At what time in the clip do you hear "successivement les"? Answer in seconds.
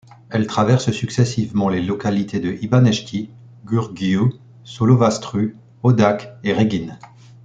0.91-1.83